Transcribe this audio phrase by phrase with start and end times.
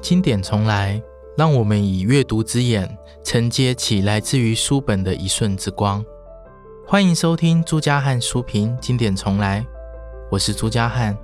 [0.00, 1.00] 经典重来，
[1.36, 2.88] 让我们以阅读之眼
[3.22, 6.02] 承接起来自于书本的一瞬之光。
[6.86, 9.64] 欢迎收听朱家汉书评经典重来，
[10.30, 11.14] 我是朱家汉。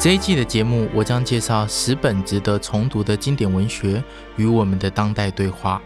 [0.00, 4.02] 这一季的节目，我将介绍十本值得重读的经典文学
[4.36, 5.82] 与我们的当代对话。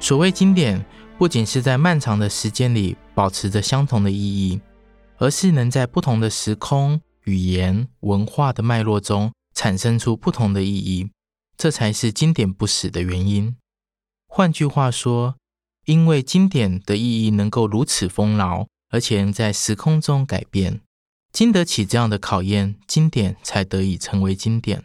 [0.00, 0.84] 所谓经典，
[1.18, 4.60] 不仅是在漫长的时间里保持着相同的意义，
[5.18, 11.10] 而是能在不同的时空、语言、文化的脉络中产生出不同的意义，
[11.56, 13.54] 这才是经典不死的原因。
[14.26, 15.36] 换句话说，
[15.84, 20.80] 因为经典的意义能够如此丰饶，而且能在时空中改变。
[21.30, 24.84] 经得起这样的考验，经典才得以成为经典，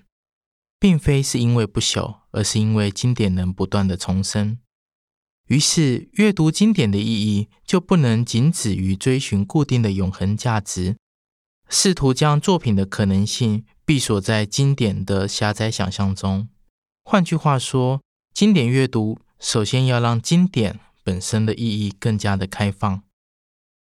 [0.78, 4.60] 并非是因为不朽，而是因为经典能不断的重生。
[5.48, 10.98] 于是，阅读经典的意义就不能仅止于追寻固定的永恒价值，
[11.70, 16.50] 试图将作品的可能性闭锁在经典的狭窄想象中。
[17.04, 18.02] 换句话说，
[18.34, 23.04] 经典阅读首先要让经典本身的意义更加的开放。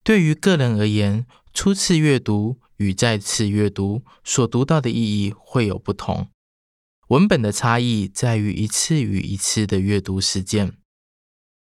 [0.04, 6.30] 对于个人而言，初次阅读与再次阅读所读到的意义会有不同，
[7.10, 10.78] 文本的差异在于一次与一次的阅读实践。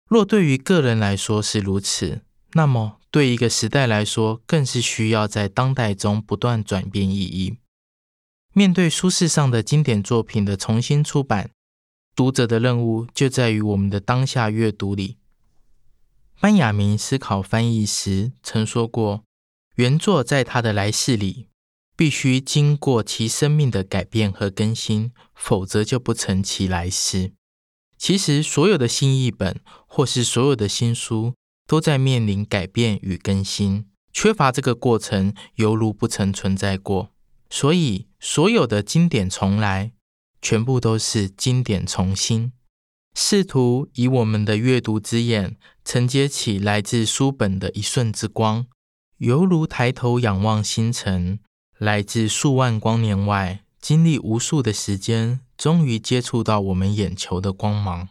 [0.09, 7.57] 若对于个人来说是如此，那么对一个时代来说，更是需要在当代中不断转变意义。
[8.53, 11.51] 面对书市上的经典作品的重新出版，
[12.15, 15.17] 读者的任务就在于我们的当下阅读里。
[16.41, 19.23] 班雅明思考翻译时曾说过。
[19.75, 21.47] 原作在他的来世里，
[21.95, 27.31] 必须经过其生命的改变和更新，否则就不成其来世。
[27.99, 31.33] 其实，所有的新译本或是所有的新书，
[31.67, 33.85] 都在面临改变与更新。
[34.13, 37.11] 缺乏这个过程，犹如不曾存在过。
[37.49, 39.91] 所以，所有的经典重来，
[40.41, 42.53] 全部都是经典重新。
[43.13, 48.65] 试图以我们的阅读之眼，承接起来自书本的一瞬之光。
[49.17, 51.39] 犹如抬头仰望星辰，
[51.77, 58.09] 来自数万光年外，经历无数的时间，终于接触到我们眼球的光芒。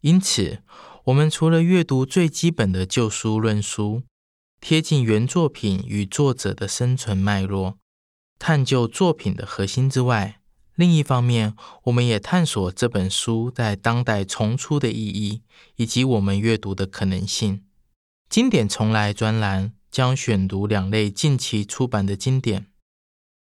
[0.00, 0.62] 因此，
[1.04, 4.02] 我们除了阅读最基本的旧书论书，
[4.60, 7.76] 贴近原作品与作者的生存脉络，
[8.38, 10.40] 探究作品的核心之外，
[10.74, 11.54] 另一方面，
[11.84, 15.42] 我们也探索这本书在当代重出的意义，
[15.76, 17.64] 以及我们阅读的可能性。
[18.28, 19.74] 经典重来专栏。
[19.90, 22.69] 将选读两类近期出版的经典。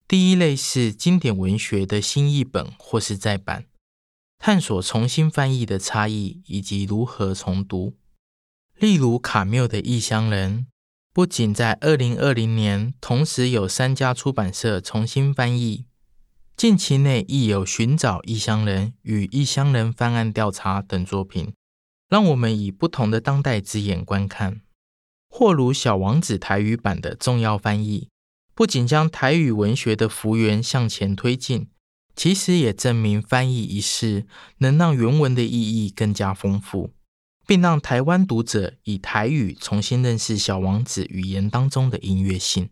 [0.07, 3.65] 第一类是经典文学的新译本或是再版，
[4.37, 7.95] 探索重新翻译的差异以及如何重读。
[8.75, 10.59] 例如卡缪的《异乡人》，
[11.13, 15.85] 不仅在二零二零年同时有三家出版社重新翻译，
[16.57, 21.53] 近期内亦有《寻找异乡人》与《异乡人翻案调查》等作品，
[22.09, 24.61] 让我们以不同的当代之眼观看。
[25.29, 28.09] 或如《小王子》台语版的重要翻译，
[28.55, 31.67] 不仅将台语文学的幅员向前推进，
[32.15, 34.27] 其实也证明翻译一事
[34.59, 35.49] 能让原文的意
[35.85, 36.91] 义更加丰富，
[37.47, 42.69] 并让台湾读者以台语重新认识《小王子》语言当中的音乐性。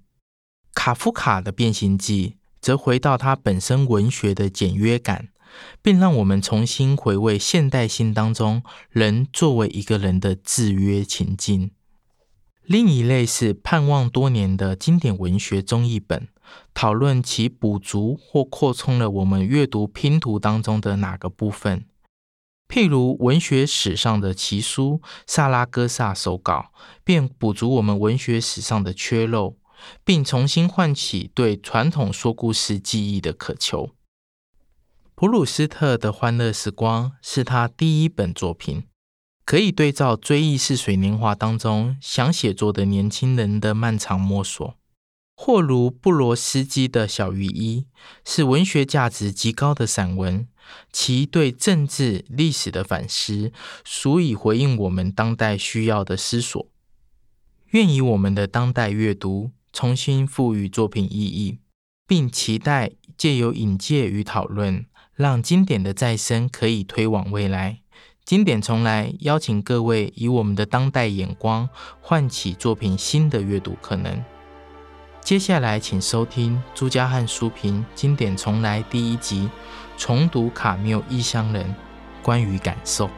[0.76, 2.30] 卡夫卡的《变形记》
[2.62, 5.30] 则回到他本身文学的简约感，
[5.82, 11.72] 并让我们重新回味现代性当中人作为一个人的制约情境。
[12.64, 16.28] 另一类是盼望多年的经典文学综艺本，
[16.74, 21.86] 讨论其补足或扩充了我们阅读拼图当中的哪个部分。
[22.70, 26.72] 譬如文学史上的奇书《萨拉戈萨手稿》，
[27.04, 29.58] 便补足我们文学史上的缺漏，
[30.06, 33.90] 并重新唤起对传统说故事记忆的渴求。
[35.16, 38.84] 普鲁斯特的《欢乐时光》是他第一本作品。
[39.52, 44.78] 可以对照《追忆似水年华》当中想写作的年轻人的漫长摸索，
[45.36, 47.82] 或如布罗斯基的《小于一》，
[48.24, 50.48] 是文学价值极高的散文，
[50.94, 53.52] 其对政治历史的反思，
[53.84, 56.66] 足以回应我们当代需要的思索。
[57.72, 61.60] 愿以我们的当代阅读重新赋予作品意义，
[62.08, 67.81] 并期待借由引介与讨论，让经典的再生可以推往未来。
[68.32, 71.68] 经典重来，邀请各位以我们的当代眼光，
[72.00, 74.24] 唤起作品新的阅读可能。
[75.20, 79.50] 接下来，请收听朱家汉书评经典重来第一集，
[79.98, 81.66] 重读卡缪《异乡人》，
[82.24, 83.10] 关于感受。